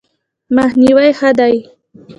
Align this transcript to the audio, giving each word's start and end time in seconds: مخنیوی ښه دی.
مخنیوی 0.55 1.09
ښه 1.19 1.29
دی. 1.39 1.55